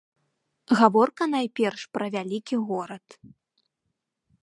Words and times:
Гаворка 0.79 1.23
найперш 1.35 1.81
пра 1.97 2.05
вялікі 2.17 2.55
горад. 2.71 3.07